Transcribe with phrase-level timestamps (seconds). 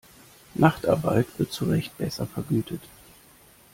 [0.55, 2.81] Nachtarbeit wird zurecht besser vergütet.